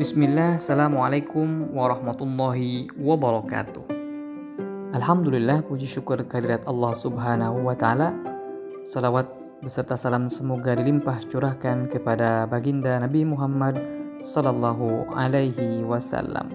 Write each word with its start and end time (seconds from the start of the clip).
Bismillah, 0.00 0.56
Assalamualaikum 0.56 1.76
warahmatullahi 1.76 2.88
wabarakatuh. 2.96 3.84
Alhamdulillah, 4.96 5.60
puji 5.60 5.84
syukur 5.84 6.24
kehadirat 6.24 6.64
Allah 6.64 6.96
subhanahu 6.96 7.68
wa 7.68 7.76
ta'ala. 7.76 8.16
Salawat 8.88 9.28
beserta 9.60 10.00
salam 10.00 10.32
semoga 10.32 10.72
dilimpah 10.72 11.20
curahkan 11.28 11.92
kepada 11.92 12.48
baginda 12.48 12.96
Nabi 12.96 13.28
Muhammad 13.28 13.76
sallallahu 14.24 15.12
alaihi 15.12 15.84
wasallam. 15.84 16.48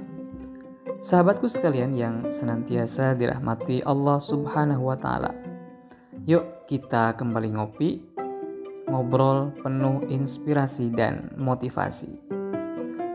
Sahabatku 0.97 1.45
sekalian 1.45 1.93
yang 1.93 2.25
senantiasa 2.25 3.13
dirahmati 3.13 3.85
Allah 3.85 4.17
subhanahu 4.17 4.89
wa 4.89 4.97
ta'ala. 4.97 5.29
Yuk 6.25 6.65
kita 6.65 7.13
kembali 7.13 7.53
ngopi, 7.61 8.01
ngobrol 8.89 9.53
penuh 9.61 10.01
inspirasi 10.09 10.89
dan 10.89 11.29
motivasi. 11.37 12.34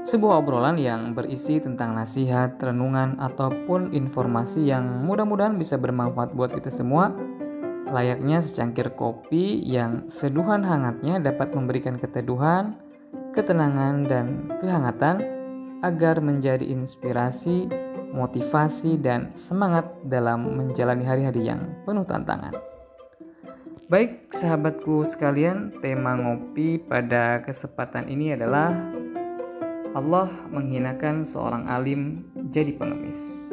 Sebuah 0.01 0.41
obrolan 0.41 0.81
yang 0.81 1.13
berisi 1.13 1.61
tentang 1.61 1.93
nasihat, 1.93 2.57
renungan, 2.57 3.21
ataupun 3.21 3.93
informasi 3.93 4.65
yang 4.65 5.05
mudah-mudahan 5.05 5.61
bisa 5.61 5.77
bermanfaat 5.77 6.33
buat 6.33 6.57
kita 6.57 6.73
semua. 6.73 7.13
Layaknya 7.93 8.41
secangkir 8.41 8.97
kopi 8.97 9.61
yang 9.61 10.09
seduhan 10.09 10.65
hangatnya 10.65 11.21
dapat 11.21 11.53
memberikan 11.53 12.01
keteduhan, 12.01 12.81
ketenangan, 13.37 14.09
dan 14.09 14.49
kehangatan 14.65 15.21
agar 15.85 16.25
menjadi 16.25 16.65
inspirasi, 16.65 17.69
motivasi, 18.17 18.97
dan 18.97 19.37
semangat 19.37 19.85
dalam 20.09 20.49
menjalani 20.65 21.05
hari-hari 21.05 21.45
yang 21.45 21.77
penuh 21.85 22.09
tantangan. 22.09 22.57
Baik, 23.91 24.33
sahabatku 24.33 25.05
sekalian, 25.05 25.77
tema 25.83 26.17
ngopi 26.17 26.79
pada 26.79 27.43
kesempatan 27.43 28.07
ini 28.07 28.39
adalah 28.39 28.71
Allah 29.91 30.31
menghinakan 30.55 31.27
seorang 31.27 31.67
alim 31.67 32.23
jadi 32.51 32.71
pengemis. 32.79 33.51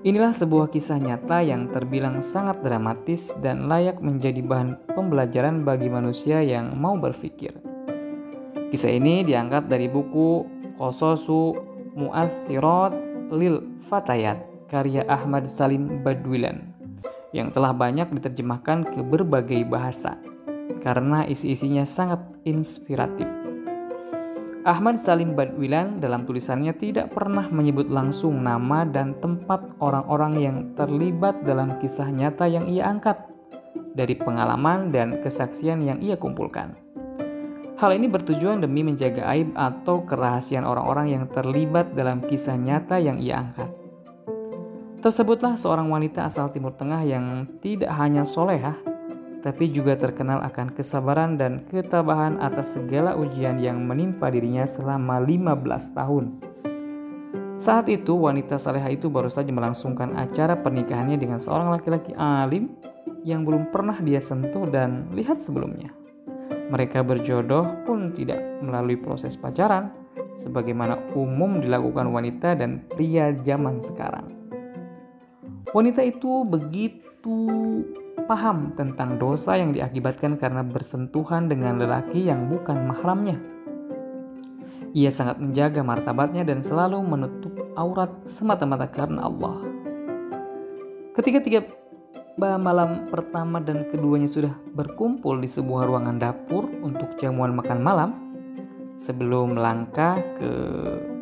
Inilah 0.00 0.32
sebuah 0.32 0.72
kisah 0.72 0.96
nyata 0.96 1.44
yang 1.44 1.68
terbilang 1.68 2.22
sangat 2.24 2.62
dramatis 2.64 3.34
dan 3.42 3.68
layak 3.68 4.00
menjadi 4.00 4.40
bahan 4.40 4.78
pembelajaran 4.96 5.66
bagi 5.66 5.92
manusia 5.92 6.40
yang 6.40 6.78
mau 6.78 6.96
berpikir. 6.96 7.52
Kisah 8.70 8.96
ini 8.96 9.26
diangkat 9.26 9.66
dari 9.66 9.90
buku 9.90 10.46
Kososu 10.78 11.58
Mu'athirat 11.98 12.94
Lil 13.34 13.82
Fatayat 13.90 14.40
karya 14.70 15.02
Ahmad 15.10 15.50
Salim 15.50 16.06
Badwilan 16.06 16.70
yang 17.34 17.50
telah 17.50 17.74
banyak 17.74 18.14
diterjemahkan 18.14 18.94
ke 18.94 19.02
berbagai 19.02 19.66
bahasa 19.66 20.16
karena 20.80 21.26
isi-isinya 21.26 21.82
sangat 21.82 22.22
inspiratif. 22.46 23.39
Ahmad 24.70 25.02
Salim 25.02 25.34
Badwilan 25.34 25.98
dalam 25.98 26.22
tulisannya 26.22 26.70
tidak 26.78 27.10
pernah 27.10 27.42
menyebut 27.50 27.90
langsung 27.90 28.38
nama 28.38 28.86
dan 28.86 29.18
tempat 29.18 29.66
orang-orang 29.82 30.38
yang 30.38 30.56
terlibat 30.78 31.42
dalam 31.42 31.74
kisah 31.82 32.06
nyata 32.06 32.46
yang 32.46 32.70
ia 32.70 32.86
angkat 32.86 33.18
dari 33.98 34.14
pengalaman 34.14 34.94
dan 34.94 35.18
kesaksian 35.26 35.82
yang 35.82 35.98
ia 35.98 36.14
kumpulkan. 36.14 36.78
Hal 37.82 37.98
ini 37.98 38.06
bertujuan 38.06 38.62
demi 38.62 38.86
menjaga 38.86 39.26
aib 39.34 39.50
atau 39.58 40.06
kerahasiaan 40.06 40.62
orang-orang 40.62 41.18
yang 41.18 41.24
terlibat 41.26 41.90
dalam 41.98 42.22
kisah 42.22 42.54
nyata 42.54 43.02
yang 43.02 43.18
ia 43.18 43.42
angkat. 43.42 43.74
Tersebutlah 45.02 45.58
seorang 45.58 45.90
wanita 45.90 46.30
asal 46.30 46.46
Timur 46.54 46.78
Tengah 46.78 47.02
yang 47.02 47.58
tidak 47.58 47.90
hanya 47.98 48.22
solehah, 48.22 48.78
tapi 49.40 49.72
juga 49.72 49.96
terkenal 49.96 50.44
akan 50.44 50.76
kesabaran 50.76 51.40
dan 51.40 51.64
ketabahan 51.68 52.36
atas 52.40 52.76
segala 52.76 53.16
ujian 53.16 53.56
yang 53.56 53.80
menimpa 53.84 54.28
dirinya 54.28 54.68
selama 54.68 55.20
15 55.20 55.96
tahun. 55.96 56.24
Saat 57.60 57.92
itu, 57.92 58.16
wanita 58.16 58.56
saleha 58.56 58.88
itu 58.88 59.12
baru 59.12 59.28
saja 59.28 59.52
melangsungkan 59.52 60.16
acara 60.16 60.56
pernikahannya 60.56 61.20
dengan 61.20 61.44
seorang 61.44 61.68
laki-laki 61.76 62.16
alim 62.16 62.72
yang 63.20 63.44
belum 63.44 63.68
pernah 63.68 64.00
dia 64.00 64.20
sentuh 64.20 64.64
dan 64.64 65.12
lihat 65.12 65.36
sebelumnya. 65.36 65.92
Mereka 66.72 67.04
berjodoh 67.04 67.84
pun 67.84 68.16
tidak 68.16 68.40
melalui 68.64 68.96
proses 68.96 69.36
pacaran, 69.36 69.92
sebagaimana 70.40 71.12
umum 71.12 71.60
dilakukan 71.60 72.08
wanita 72.08 72.56
dan 72.56 72.80
pria 72.96 73.36
zaman 73.44 73.76
sekarang. 73.76 74.32
Wanita 75.70 76.00
itu 76.00 76.42
begitu 76.48 77.38
paham 78.24 78.72
tentang 78.76 79.16
dosa 79.20 79.56
yang 79.56 79.72
diakibatkan 79.72 80.36
karena 80.40 80.64
bersentuhan 80.64 81.46
dengan 81.48 81.80
lelaki 81.80 82.26
yang 82.28 82.48
bukan 82.48 82.88
mahramnya. 82.88 83.38
Ia 84.90 85.10
sangat 85.12 85.38
menjaga 85.38 85.86
martabatnya 85.86 86.42
dan 86.42 86.66
selalu 86.66 86.98
menutup 87.06 87.54
aurat 87.78 88.10
semata-mata 88.26 88.90
karena 88.90 89.30
Allah. 89.30 89.62
Ketika 91.14 91.38
tiga 91.38 91.60
malam 92.40 93.06
pertama 93.12 93.60
dan 93.60 93.84
keduanya 93.92 94.26
sudah 94.26 94.54
berkumpul 94.72 95.36
di 95.38 95.46
sebuah 95.46 95.84
ruangan 95.86 96.16
dapur 96.16 96.66
untuk 96.80 97.14
jamuan 97.20 97.52
makan 97.52 97.78
malam, 97.84 98.10
sebelum 98.96 99.54
melangkah 99.54 100.18
ke 100.36 100.50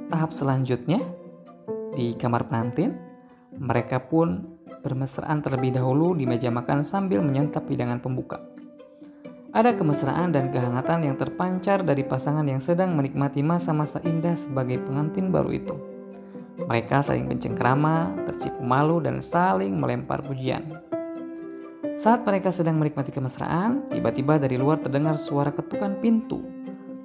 tahap 0.08 0.30
selanjutnya 0.30 1.02
di 1.98 2.14
kamar 2.14 2.46
pengantin, 2.46 2.94
mereka 3.58 3.98
pun 3.98 4.57
bermesraan 4.82 5.42
terlebih 5.42 5.74
dahulu 5.76 6.14
di 6.14 6.24
meja 6.24 6.48
makan 6.48 6.86
sambil 6.86 7.20
menyantap 7.20 7.66
hidangan 7.66 8.00
pembuka. 8.00 8.40
Ada 9.48 9.74
kemesraan 9.74 10.30
dan 10.30 10.52
kehangatan 10.52 11.08
yang 11.08 11.16
terpancar 11.16 11.80
dari 11.80 12.04
pasangan 12.04 12.44
yang 12.44 12.60
sedang 12.60 12.92
menikmati 12.92 13.40
masa-masa 13.40 13.96
indah 14.04 14.36
sebagai 14.36 14.76
pengantin 14.84 15.32
baru 15.32 15.50
itu. 15.56 15.74
Mereka 16.68 17.00
saling 17.00 17.24
bencengkrama, 17.24 18.28
tersipu 18.28 18.60
malu, 18.60 19.00
dan 19.00 19.24
saling 19.24 19.72
melempar 19.72 20.20
pujian. 20.20 20.68
Saat 21.96 22.28
mereka 22.28 22.52
sedang 22.52 22.76
menikmati 22.76 23.08
kemesraan, 23.08 23.88
tiba-tiba 23.88 24.36
dari 24.36 24.60
luar 24.60 24.78
terdengar 24.78 25.16
suara 25.16 25.48
ketukan 25.48 25.96
pintu, 25.98 26.44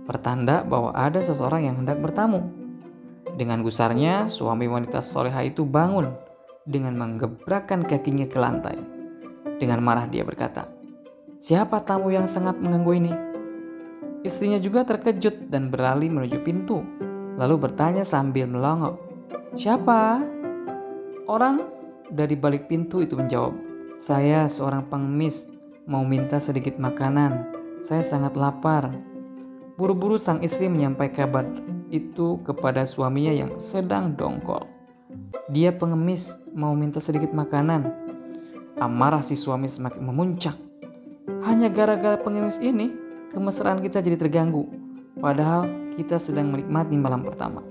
pertanda 0.04 0.68
bahwa 0.68 0.92
ada 0.92 1.24
seseorang 1.24 1.66
yang 1.66 1.80
hendak 1.80 1.98
bertamu. 2.04 2.44
Dengan 3.34 3.64
gusarnya, 3.64 4.28
suami 4.28 4.68
wanita 4.68 5.02
soleha 5.02 5.42
itu 5.48 5.66
bangun 5.66 6.33
dengan 6.64 6.96
menggebrakkan 6.96 7.84
kakinya 7.84 8.28
ke 8.28 8.38
lantai. 8.40 8.78
Dengan 9.60 9.84
marah 9.84 10.08
dia 10.08 10.24
berkata, 10.24 10.68
Siapa 11.44 11.84
tamu 11.84 12.08
yang 12.12 12.24
sangat 12.24 12.56
mengganggu 12.60 12.94
ini? 13.04 13.14
Istrinya 14.24 14.56
juga 14.56 14.88
terkejut 14.88 15.52
dan 15.52 15.68
beralih 15.68 16.08
menuju 16.08 16.40
pintu, 16.48 16.80
lalu 17.36 17.68
bertanya 17.68 18.08
sambil 18.08 18.48
melongok, 18.48 18.96
Siapa? 19.54 20.24
Orang 21.30 21.68
dari 22.10 22.34
balik 22.34 22.72
pintu 22.72 23.06
itu 23.06 23.14
menjawab, 23.14 23.54
Saya 24.00 24.50
seorang 24.50 24.90
pengemis, 24.90 25.52
mau 25.86 26.02
minta 26.02 26.42
sedikit 26.42 26.80
makanan. 26.82 27.54
Saya 27.84 28.02
sangat 28.02 28.34
lapar. 28.34 28.90
Buru-buru 29.76 30.18
sang 30.18 30.42
istri 30.42 30.72
menyampaikan 30.72 31.30
kabar 31.30 31.46
itu 31.94 32.42
kepada 32.42 32.88
suaminya 32.88 33.30
yang 33.30 33.52
sedang 33.62 34.18
dongkol. 34.18 34.73
Dia 35.52 35.76
pengemis, 35.76 36.40
mau 36.56 36.74
minta 36.74 36.98
sedikit 37.04 37.36
makanan. 37.36 37.90
Amarah 38.80 39.22
si 39.22 39.38
suami 39.38 39.70
semakin 39.70 40.02
memuncak. 40.02 40.56
Hanya 41.46 41.68
gara-gara 41.70 42.18
pengemis 42.18 42.58
ini, 42.64 42.90
kemesraan 43.34 43.84
kita 43.84 44.00
jadi 44.00 44.16
terganggu. 44.16 44.66
Padahal 45.20 45.68
kita 45.94 46.18
sedang 46.18 46.50
menikmati 46.50 46.98
malam 46.98 47.22
pertama. 47.22 47.62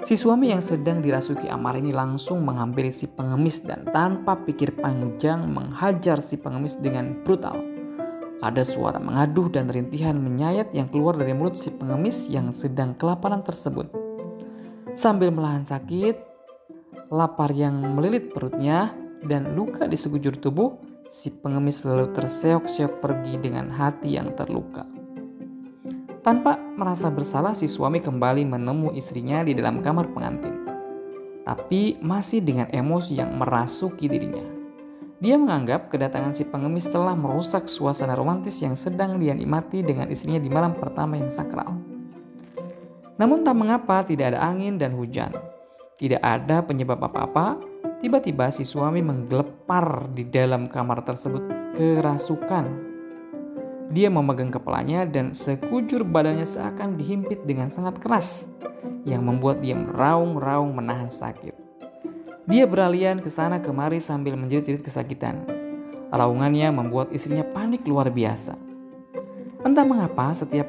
Si 0.00 0.16
suami 0.16 0.48
yang 0.48 0.64
sedang 0.64 1.04
dirasuki 1.04 1.44
amarah 1.52 1.76
ini 1.76 1.92
langsung 1.92 2.40
menghampiri 2.40 2.88
si 2.88 3.04
pengemis 3.12 3.60
dan 3.60 3.84
tanpa 3.92 4.32
pikir 4.32 4.72
panjang 4.80 5.44
menghajar 5.44 6.24
si 6.24 6.40
pengemis 6.40 6.80
dengan 6.80 7.20
brutal. 7.20 7.60
Ada 8.40 8.64
suara 8.64 8.96
mengaduh 8.96 9.52
dan 9.52 9.68
rintihan 9.68 10.16
menyayat 10.16 10.72
yang 10.72 10.88
keluar 10.88 11.12
dari 11.12 11.36
mulut 11.36 11.60
si 11.60 11.68
pengemis 11.68 12.32
yang 12.32 12.48
sedang 12.48 12.96
kelaparan 12.96 13.44
tersebut. 13.44 13.92
Sambil 14.96 15.28
melahan 15.28 15.68
sakit, 15.68 16.29
lapar 17.10 17.50
yang 17.50 17.74
melilit 17.98 18.30
perutnya, 18.30 18.94
dan 19.20 19.52
luka 19.58 19.84
di 19.84 19.98
sekujur 19.98 20.38
tubuh, 20.38 20.78
si 21.10 21.28
pengemis 21.34 21.82
lalu 21.84 22.14
terseok-seok 22.14 23.02
pergi 23.02 23.36
dengan 23.36 23.68
hati 23.68 24.14
yang 24.16 24.32
terluka. 24.32 24.86
Tanpa 26.22 26.56
merasa 26.56 27.10
bersalah, 27.10 27.52
si 27.58 27.66
suami 27.66 27.98
kembali 27.98 28.46
menemui 28.46 28.96
istrinya 28.96 29.42
di 29.42 29.52
dalam 29.52 29.82
kamar 29.82 30.08
pengantin. 30.14 30.54
Tapi 31.42 31.98
masih 31.98 32.44
dengan 32.44 32.70
emosi 32.70 33.18
yang 33.18 33.34
merasuki 33.34 34.06
dirinya. 34.06 34.44
Dia 35.20 35.36
menganggap 35.36 35.92
kedatangan 35.92 36.32
si 36.32 36.48
pengemis 36.48 36.88
telah 36.88 37.12
merusak 37.12 37.68
suasana 37.68 38.16
romantis 38.16 38.56
yang 38.64 38.72
sedang 38.72 39.20
dia 39.20 39.36
nikmati 39.36 39.84
dengan 39.84 40.08
istrinya 40.08 40.40
di 40.40 40.48
malam 40.48 40.72
pertama 40.72 41.20
yang 41.20 41.28
sakral. 41.28 41.76
Namun 43.20 43.44
tak 43.44 43.56
mengapa 43.56 44.00
tidak 44.00 44.32
ada 44.32 44.40
angin 44.40 44.80
dan 44.80 44.96
hujan. 44.96 45.28
Tidak 46.00 46.24
ada 46.24 46.64
penyebab 46.64 46.96
apa-apa, 46.96 47.60
tiba-tiba 48.00 48.48
si 48.48 48.64
suami 48.64 49.04
menggelepar 49.04 50.08
di 50.08 50.24
dalam 50.24 50.64
kamar 50.64 51.04
tersebut 51.04 51.44
kerasukan. 51.76 52.88
Dia 53.92 54.08
memegang 54.08 54.48
kepalanya 54.48 55.04
dan 55.04 55.36
sekujur 55.36 56.08
badannya 56.08 56.48
seakan 56.48 56.96
dihimpit 56.96 57.44
dengan 57.44 57.68
sangat 57.68 58.00
keras 58.00 58.48
yang 59.04 59.28
membuat 59.28 59.60
dia 59.60 59.76
meraung-raung 59.76 60.72
menahan 60.72 61.12
sakit. 61.12 61.52
Dia 62.48 62.64
beralian 62.64 63.20
ke 63.20 63.28
sana 63.28 63.60
kemari 63.60 64.00
sambil 64.00 64.40
menjerit-jerit 64.40 64.80
kesakitan. 64.80 65.44
Raungannya 66.08 66.72
membuat 66.72 67.12
istrinya 67.12 67.44
panik 67.44 67.84
luar 67.84 68.08
biasa. 68.08 68.56
Entah 69.68 69.84
mengapa 69.84 70.32
setiap 70.32 70.64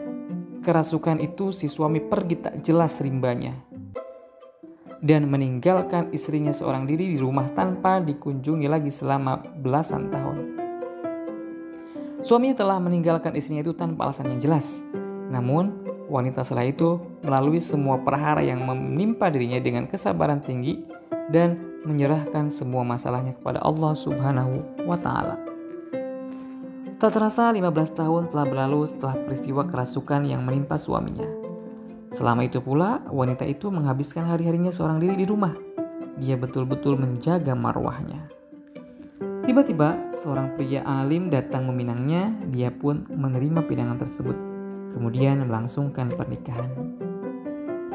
kerasukan 0.59 1.23
itu 1.23 1.55
si 1.55 1.71
suami 1.71 2.03
pergi 2.03 2.35
tak 2.35 2.59
jelas 2.59 2.99
rimbanya 2.99 3.70
dan 5.01 5.25
meninggalkan 5.25 6.13
istrinya 6.13 6.53
seorang 6.53 6.85
diri 6.85 7.11
di 7.11 7.17
rumah 7.17 7.49
tanpa 7.49 7.97
dikunjungi 7.99 8.69
lagi 8.69 8.93
selama 8.93 9.41
belasan 9.59 10.13
tahun. 10.13 10.37
Suaminya 12.21 12.53
telah 12.53 12.77
meninggalkan 12.77 13.33
istrinya 13.33 13.65
itu 13.65 13.73
tanpa 13.73 14.05
alasan 14.05 14.29
yang 14.29 14.37
jelas. 14.37 14.85
Namun, 15.33 15.73
wanita 16.05 16.45
setelah 16.45 16.69
itu 16.69 17.01
melalui 17.25 17.57
semua 17.57 17.97
perhara 17.97 18.45
yang 18.45 18.61
menimpa 18.61 19.33
dirinya 19.33 19.57
dengan 19.57 19.89
kesabaran 19.89 20.37
tinggi 20.45 20.85
dan 21.33 21.57
menyerahkan 21.81 22.53
semua 22.53 22.85
masalahnya 22.85 23.33
kepada 23.33 23.57
Allah 23.65 23.97
Subhanahu 23.97 24.85
wa 24.85 24.97
taala. 25.01 25.41
Tak 27.01 27.17
terasa 27.17 27.49
15 27.49 27.97
tahun 27.97 28.29
telah 28.29 28.45
berlalu 28.45 28.85
setelah 28.85 29.17
peristiwa 29.17 29.65
kerasukan 29.65 30.21
yang 30.29 30.45
menimpa 30.45 30.77
suaminya. 30.77 31.40
Selama 32.11 32.43
itu 32.43 32.59
pula, 32.59 32.99
wanita 33.07 33.47
itu 33.47 33.71
menghabiskan 33.71 34.27
hari-harinya 34.27 34.67
seorang 34.67 34.99
diri 34.99 35.23
di 35.23 35.23
rumah. 35.23 35.55
Dia 36.19 36.35
betul-betul 36.35 36.99
menjaga 36.99 37.55
marwahnya. 37.55 38.27
Tiba-tiba, 39.47 40.11
seorang 40.11 40.59
pria 40.59 40.83
alim 40.83 41.31
datang 41.31 41.71
meminangnya, 41.71 42.35
dia 42.51 42.67
pun 42.67 43.07
menerima 43.07 43.63
pinangan 43.63 43.95
tersebut, 43.95 44.35
kemudian 44.91 45.47
melangsungkan 45.47 46.11
pernikahan. 46.11 46.67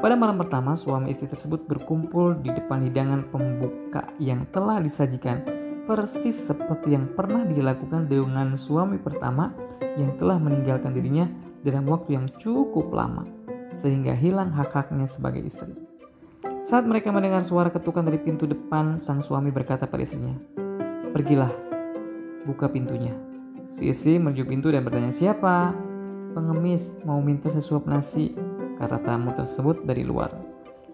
Pada 0.01 0.17
malam 0.17 0.41
pertama, 0.41 0.73
suami 0.73 1.13
istri 1.13 1.29
tersebut 1.29 1.69
berkumpul 1.69 2.41
di 2.41 2.49
depan 2.57 2.89
hidangan 2.89 3.29
pembuka 3.29 4.09
yang 4.17 4.49
telah 4.49 4.81
disajikan 4.81 5.45
persis 5.85 6.35
seperti 6.35 6.97
yang 6.97 7.05
pernah 7.13 7.45
dilakukan 7.45 8.09
dengan 8.09 8.57
suami 8.57 8.97
pertama 8.97 9.53
yang 10.01 10.17
telah 10.17 10.41
meninggalkan 10.41 10.97
dirinya 10.97 11.29
dalam 11.63 11.85
waktu 11.85 12.17
yang 12.17 12.27
cukup 12.41 12.91
lama, 12.91 13.36
sehingga 13.77 14.17
hilang 14.17 14.49
hak-haknya 14.57 15.05
sebagai 15.05 15.45
istri. 15.45 15.77
Saat 16.65 16.89
mereka 16.89 17.13
mendengar 17.13 17.45
suara 17.45 17.69
ketukan 17.69 18.09
dari 18.09 18.17
pintu 18.17 18.49
depan, 18.49 18.97
sang 18.97 19.21
suami 19.21 19.53
berkata 19.53 19.85
pada 19.85 20.03
istrinya, 20.03 20.33
Pergilah, 21.13 21.53
buka 22.49 22.73
pintunya. 22.73 23.13
Si 23.69 23.93
istri 23.93 24.17
menuju 24.17 24.49
pintu 24.49 24.73
dan 24.73 24.83
bertanya 24.83 25.13
siapa? 25.13 25.77
Pengemis 26.33 26.97
mau 27.05 27.21
minta 27.21 27.53
sesuap 27.53 27.85
nasi, 27.85 28.35
kata 28.81 29.05
tamu 29.05 29.37
tersebut 29.37 29.85
dari 29.85 30.03
luar. 30.03 30.33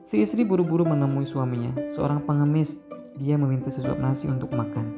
Si 0.02 0.18
istri 0.18 0.42
buru-buru 0.42 0.82
menemui 0.82 1.24
suaminya, 1.24 1.86
seorang 1.86 2.26
pengemis. 2.26 2.82
Dia 3.12 3.36
meminta 3.36 3.68
sesuap 3.68 4.00
nasi 4.00 4.24
untuk 4.32 4.56
makan. 4.56 4.96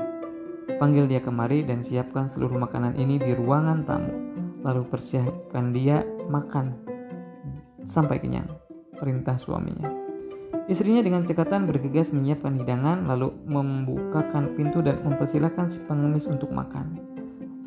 Panggil 0.78 1.10
dia 1.10 1.18
kemari 1.18 1.66
dan 1.66 1.82
siapkan 1.82 2.30
seluruh 2.30 2.56
makanan 2.62 2.94
ini 2.94 3.18
di 3.18 3.34
ruangan 3.34 3.82
tamu. 3.82 4.14
Lalu 4.62 4.86
persiapkan 4.86 5.74
dia 5.74 6.06
makan 6.30 6.93
sampai 7.84 8.20
kenyang. 8.20 8.48
Perintah 8.96 9.36
suaminya. 9.36 10.04
Istrinya 10.64 11.04
dengan 11.04 11.28
cekatan 11.28 11.68
bergegas 11.68 12.16
menyiapkan 12.16 12.56
hidangan 12.56 13.04
lalu 13.04 13.36
membukakan 13.44 14.56
pintu 14.56 14.80
dan 14.80 14.96
mempersilahkan 15.04 15.68
si 15.68 15.84
pengemis 15.84 16.24
untuk 16.24 16.48
makan. 16.56 16.96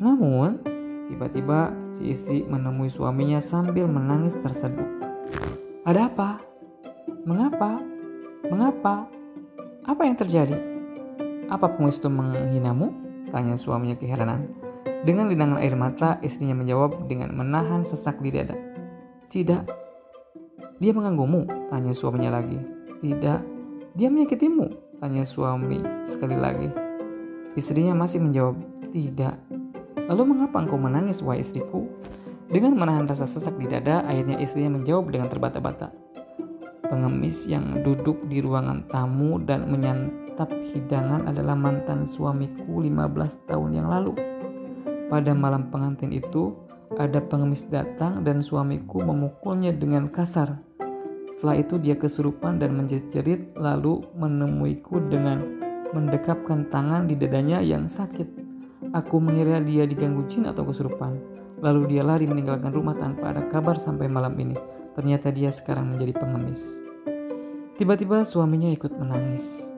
Namun, 0.02 0.58
tiba-tiba 1.06 1.70
si 1.94 2.10
istri 2.10 2.42
menemui 2.42 2.90
suaminya 2.90 3.38
sambil 3.38 3.86
menangis 3.86 4.34
terseduh. 4.42 4.86
Ada 5.86 6.10
apa? 6.10 6.42
Mengapa? 7.22 7.78
Mengapa? 8.50 9.06
Apa 9.86 10.02
yang 10.02 10.18
terjadi? 10.18 10.58
Apa 11.46 11.70
pengemis 11.70 12.02
itu 12.02 12.10
menghinamu? 12.10 12.90
Tanya 13.30 13.54
suaminya 13.54 13.94
keheranan. 13.94 14.50
Dengan 15.06 15.30
linangan 15.30 15.62
air 15.62 15.78
mata, 15.78 16.18
istrinya 16.26 16.58
menjawab 16.58 17.06
dengan 17.06 17.30
menahan 17.30 17.86
sesak 17.86 18.18
di 18.18 18.34
dada. 18.34 18.58
Tidak. 19.30 19.87
Dia 20.78 20.94
mengganggumu? 20.94 21.66
Tanya 21.66 21.90
suaminya 21.90 22.38
lagi. 22.38 22.62
Tidak, 23.02 23.40
dia 23.98 24.08
menyakitimu, 24.14 24.98
tanya 25.02 25.26
suami 25.26 25.82
sekali 26.06 26.38
lagi. 26.38 26.70
Istrinya 27.58 27.98
masih 27.98 28.22
menjawab, 28.22 28.54
tidak. 28.94 29.42
Lalu 30.06 30.38
mengapa 30.38 30.62
engkau 30.62 30.78
menangis, 30.78 31.18
wahai 31.18 31.42
istriku? 31.42 31.82
Dengan 32.46 32.78
menahan 32.78 33.10
rasa 33.10 33.26
sesak 33.26 33.58
di 33.58 33.66
dada, 33.66 34.06
akhirnya 34.06 34.38
istrinya 34.38 34.78
menjawab 34.78 35.10
dengan 35.10 35.26
terbata-bata. 35.26 35.90
Pengemis 36.86 37.50
yang 37.50 37.82
duduk 37.82 38.30
di 38.30 38.38
ruangan 38.38 38.86
tamu 38.86 39.42
dan 39.42 39.66
menyantap 39.66 40.46
hidangan 40.62 41.26
adalah 41.26 41.58
mantan 41.58 42.06
suamiku 42.06 42.86
15 42.86 43.50
tahun 43.50 43.82
yang 43.82 43.90
lalu. 43.90 44.14
Pada 45.10 45.34
malam 45.34 45.74
pengantin 45.74 46.14
itu, 46.14 46.54
ada 46.94 47.18
pengemis 47.18 47.66
datang 47.66 48.22
dan 48.22 48.46
suamiku 48.46 49.02
memukulnya 49.02 49.74
dengan 49.74 50.06
kasar. 50.06 50.67
Setelah 51.28 51.60
itu 51.60 51.76
dia 51.76 51.92
kesurupan 51.92 52.56
dan 52.56 52.72
menjerit-jerit 52.72 53.52
lalu 53.60 54.00
menemuiku 54.16 54.96
dengan 55.12 55.44
mendekapkan 55.92 56.68
tangan 56.72 57.04
di 57.04 57.14
dadanya 57.16 57.60
yang 57.60 57.84
sakit. 57.84 58.26
Aku 58.96 59.20
mengira 59.20 59.60
dia 59.60 59.84
diganggu 59.84 60.24
jin 60.24 60.48
atau 60.48 60.64
kesurupan. 60.64 61.20
Lalu 61.60 61.96
dia 61.96 62.02
lari 62.06 62.24
meninggalkan 62.24 62.72
rumah 62.72 62.96
tanpa 62.96 63.36
ada 63.36 63.44
kabar 63.52 63.76
sampai 63.76 64.08
malam 64.08 64.32
ini. 64.40 64.56
Ternyata 64.96 65.28
dia 65.28 65.52
sekarang 65.52 65.94
menjadi 65.94 66.16
pengemis. 66.16 66.80
Tiba-tiba 67.76 68.24
suaminya 68.24 68.72
ikut 68.72 68.96
menangis. 68.96 69.76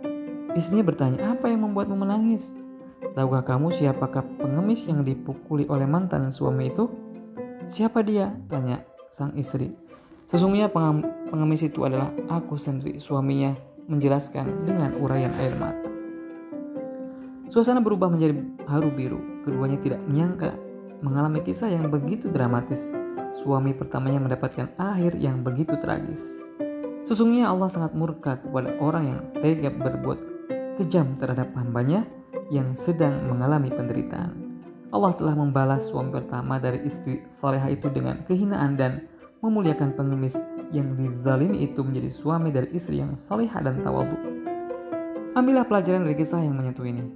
Istrinya 0.55 0.87
bertanya, 0.87 1.35
apa 1.35 1.51
yang 1.51 1.67
membuatmu 1.67 1.99
menangis? 1.99 2.57
Tahukah 3.13 3.43
kamu 3.43 3.75
siapakah 3.75 4.23
pengemis 4.39 4.87
yang 4.87 5.03
dipukuli 5.03 5.67
oleh 5.67 5.85
mantan 5.85 6.31
suami 6.31 6.71
itu? 6.71 6.87
Siapa 7.67 8.07
dia? 8.07 8.31
Tanya 8.47 8.87
sang 9.11 9.35
istri. 9.35 9.90
Sesungguhnya 10.31 10.71
pengemis 10.71 11.67
itu 11.67 11.83
adalah 11.83 12.15
aku 12.31 12.55
sendiri, 12.55 13.03
suaminya 13.03 13.51
menjelaskan 13.91 14.63
dengan 14.63 14.95
uraian 15.03 15.35
air 15.43 15.59
mata. 15.59 15.91
Suasana 17.51 17.83
berubah 17.83 18.07
menjadi 18.07 18.39
haru 18.71 18.95
biru. 18.95 19.19
Keduanya 19.43 19.83
tidak 19.83 19.99
menyangka 20.07 20.55
mengalami 21.03 21.43
kisah 21.43 21.75
yang 21.75 21.91
begitu 21.91 22.31
dramatis. 22.31 22.95
Suami 23.35 23.75
pertamanya 23.75 24.23
mendapatkan 24.23 24.71
akhir 24.79 25.19
yang 25.19 25.43
begitu 25.43 25.75
tragis. 25.83 26.39
Sesungguhnya 27.03 27.51
Allah 27.51 27.67
sangat 27.67 27.99
murka 27.99 28.39
kepada 28.39 28.79
orang 28.79 29.05
yang 29.11 29.21
tega 29.43 29.75
berbuat 29.75 30.19
kejam 30.79 31.11
terhadap 31.19 31.51
hambanya 31.59 32.07
yang 32.55 32.71
sedang 32.79 33.27
mengalami 33.27 33.75
penderitaan. 33.75 34.63
Allah 34.95 35.11
telah 35.11 35.35
membalas 35.35 35.91
suami 35.91 36.15
pertama 36.15 36.63
dari 36.63 36.87
istri 36.87 37.27
soleha 37.27 37.67
itu 37.67 37.91
dengan 37.91 38.23
kehinaan 38.31 38.79
dan 38.79 39.11
memuliakan 39.41 39.97
pengemis 39.97 40.41
yang 40.71 40.95
dizalimi 40.95 41.67
itu 41.67 41.81
menjadi 41.83 42.11
suami 42.13 42.53
dari 42.55 42.71
istri 42.77 43.01
yang 43.01 43.17
salihah 43.17 43.61
dan 43.65 43.81
tawadu. 43.81 44.15
Ambillah 45.35 45.67
pelajaran 45.67 46.05
dari 46.05 46.17
kisah 46.19 46.43
yang 46.43 46.59
menyentuh 46.59 46.85
ini, 46.87 47.07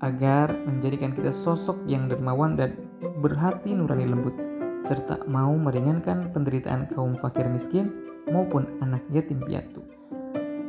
agar 0.00 0.54
menjadikan 0.66 1.12
kita 1.12 1.30
sosok 1.30 1.76
yang 1.84 2.08
dermawan 2.08 2.56
dan 2.56 2.74
berhati 3.20 3.74
nurani 3.74 4.06
lembut, 4.08 4.34
serta 4.82 5.22
mau 5.28 5.52
meringankan 5.54 6.30
penderitaan 6.30 6.88
kaum 6.94 7.18
fakir 7.18 7.46
miskin 7.50 7.92
maupun 8.30 8.66
anak 8.82 9.02
yatim 9.12 9.42
piatu. 9.42 9.82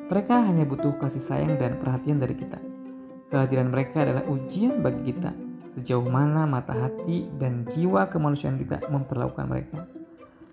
Mereka 0.08 0.36
hanya 0.48 0.64
butuh 0.64 0.96
kasih 0.98 1.20
sayang 1.20 1.60
dan 1.60 1.78
perhatian 1.84 2.18
dari 2.18 2.34
kita. 2.34 2.58
Kehadiran 3.28 3.76
mereka 3.76 4.08
adalah 4.08 4.24
ujian 4.32 4.80
bagi 4.80 5.12
kita, 5.12 5.36
sejauh 5.76 6.08
mana 6.08 6.48
mata 6.48 6.72
hati 6.72 7.28
dan 7.36 7.68
jiwa 7.68 8.08
kemanusiaan 8.08 8.56
kita 8.56 8.88
memperlakukan 8.88 9.46
mereka. 9.52 9.97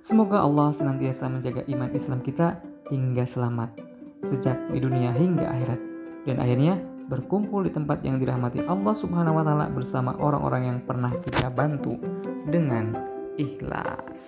Semoga 0.05 0.45
Allah 0.45 0.69
senantiasa 0.69 1.33
menjaga 1.33 1.65
iman 1.65 1.89
Islam 1.97 2.21
kita 2.21 2.61
hingga 2.93 3.25
selamat, 3.25 3.73
sejak 4.21 4.61
di 4.69 4.77
dunia 4.77 5.17
hingga 5.17 5.49
akhirat. 5.49 5.81
Dan 6.29 6.45
akhirnya 6.45 6.77
berkumpul 7.09 7.65
di 7.65 7.73
tempat 7.73 8.05
yang 8.05 8.21
dirahmati 8.21 8.69
Allah 8.69 8.93
Subhanahu 8.93 9.41
wa 9.41 9.45
taala 9.49 9.73
bersama 9.73 10.13
orang-orang 10.21 10.63
yang 10.69 10.79
pernah 10.85 11.09
kita 11.09 11.49
bantu 11.49 11.97
dengan 12.45 12.93
ikhlas. 13.41 14.21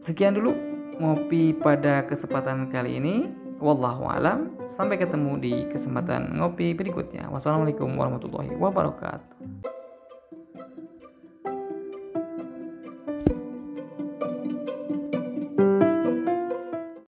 Sekian 0.00 0.32
dulu 0.32 0.56
ngopi 1.04 1.52
pada 1.60 2.08
kesempatan 2.08 2.72
kali 2.72 3.04
ini. 3.04 3.28
Wallahu 3.60 4.08
alam. 4.08 4.56
Sampai 4.64 4.96
ketemu 4.96 5.36
di 5.36 5.52
kesempatan 5.68 6.40
ngopi 6.40 6.72
berikutnya. 6.72 7.28
Wassalamualaikum 7.28 7.92
warahmatullahi 8.00 8.56
wabarakatuh. 8.56 9.37